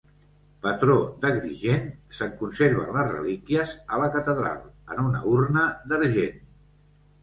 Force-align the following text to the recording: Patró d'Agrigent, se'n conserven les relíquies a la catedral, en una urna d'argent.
Patró 0.61 0.95
d'Agrigent, 1.25 1.85
se'n 2.21 2.33
conserven 2.41 2.91
les 2.97 3.13
relíquies 3.13 3.77
a 3.99 4.03
la 4.07 4.11
catedral, 4.19 4.61
en 4.93 5.07
una 5.09 5.27
urna 5.39 5.73
d'argent. 5.91 6.47